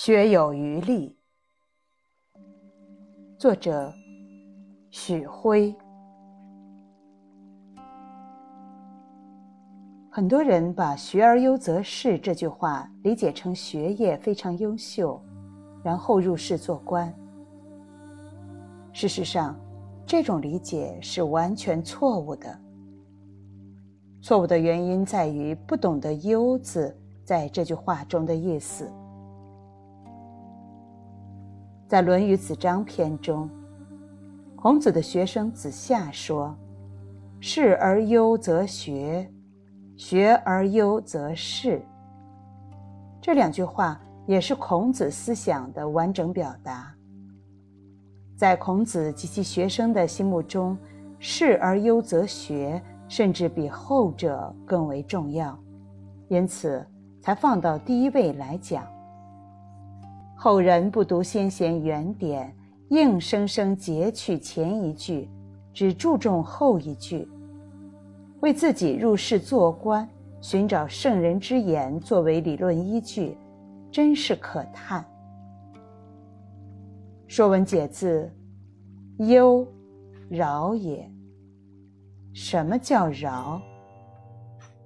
[0.00, 1.16] 学有余力。
[3.36, 3.92] 作者：
[4.92, 5.74] 许辉。
[10.08, 15.20] 很多人把“学而优则仕”这句话理解成学业非常优秀，
[15.82, 17.12] 然后入仕做官。
[18.92, 19.58] 事实上，
[20.06, 22.56] 这种理解是完全错误的。
[24.22, 28.88] 错误的原因在于不懂得“优”字在这句话中的意思。
[31.88, 33.48] 在《论语·子张篇》中，
[34.54, 36.54] 孔子的学生子夏说
[37.40, 39.26] ：“仕而优则学。”
[39.96, 41.82] 学而优则仕。
[43.22, 46.94] 这两句话也是孔子思想的完整表达。
[48.36, 50.76] 在孔子及其学生的心目中，
[51.18, 55.58] 仕而优则学，甚至比后者更为重要，
[56.28, 56.86] 因此
[57.22, 58.86] 才放到第一位来讲。
[60.40, 62.54] 后人不读先贤原典，
[62.90, 65.28] 硬生生截取前一句，
[65.74, 67.28] 只注重后一句。
[68.38, 70.08] 为自己入世做官，
[70.40, 73.36] 寻找圣人之言作为理论依据，
[73.90, 75.04] 真是可叹。
[77.26, 78.30] 《说文解字》
[79.28, 79.66] ：“忧，
[80.28, 81.10] 饶也。”
[82.32, 83.60] 什么叫饶？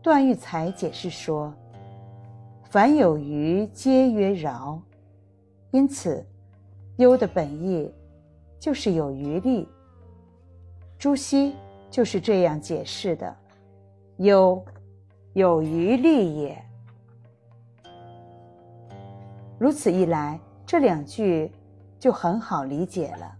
[0.00, 1.52] 段玉裁解释说
[2.70, 4.80] ：“凡有余，皆曰饶。”
[5.72, 6.24] 因此
[6.98, 7.92] ，“忧”的本意
[8.60, 9.68] 就是有余力。
[10.98, 11.54] 朱熹
[11.90, 13.36] 就是这样解释的。
[14.18, 14.62] 忧，
[15.32, 16.64] 有余力也。
[19.58, 21.50] 如此一来，这两句
[21.98, 23.34] 就很好理解了。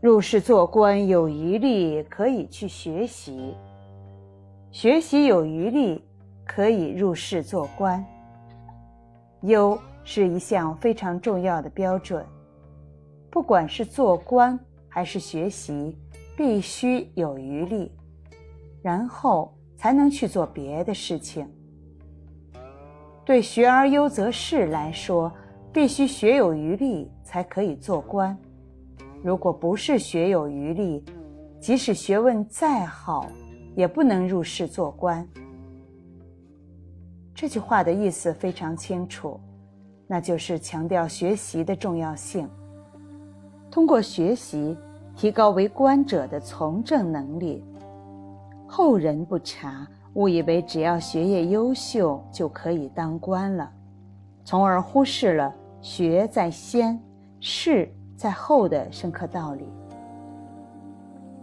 [0.00, 3.54] 入世做官有余力，可以去学习；
[4.70, 6.02] 学习有余力，
[6.46, 8.04] 可以入世做官。
[9.42, 9.78] 优
[10.10, 12.24] 是一项非常重要的标准，
[13.28, 14.58] 不管是做官
[14.88, 15.94] 还是学习，
[16.34, 17.92] 必须有余力。
[18.80, 21.46] 然后才能去做别的事情。
[23.22, 25.30] 对“学而优则仕”来说，
[25.74, 28.34] 必须学有余力才可以做官。
[29.22, 31.04] 如果不是学有余力，
[31.60, 33.26] 即使学问再好，
[33.76, 35.28] 也不能入仕做官。
[37.34, 39.38] 这句话的意思非常清楚，
[40.08, 42.48] 那就是强调学习的重要性。
[43.70, 44.76] 通过学习，
[45.14, 47.62] 提高为官者的从政能力。
[48.66, 53.70] 后人不察，误以为只要学业优秀就可以当官了，
[54.44, 56.98] 从而忽视了“学在先，
[57.40, 59.68] 仕在后”的深刻道理。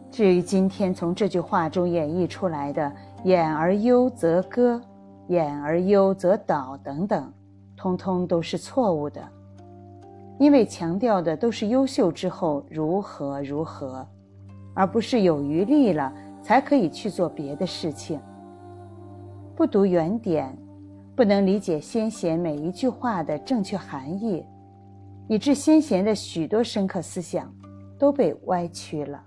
[0.09, 2.91] 至于今天从这句话中演绎出来的
[3.25, 4.81] “演而优则歌，
[5.27, 7.31] 演而优则导”等等，
[7.75, 9.21] 通通都是错误的，
[10.39, 14.07] 因为强调的都是优秀之后如何如何，
[14.73, 16.13] 而不是有余力了。
[16.45, 18.21] 才可以去做别的事情。
[19.55, 20.55] 不读原典，
[21.15, 24.45] 不能理解先贤每一句话的正确含义，
[25.27, 27.51] 以致先贤的许多深刻思想
[27.97, 29.19] 都被歪曲了。